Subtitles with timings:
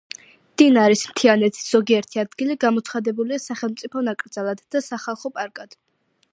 [0.61, 5.81] დინარის მთიანეთის ზოგიერთი ადგილი გამოცხადებულია სახელმწიფო ნაკრძალად და სახალხო პარკად.